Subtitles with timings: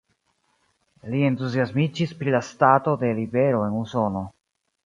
[1.15, 4.29] Li entuziasmiĝis pri la stato de libero en Usono.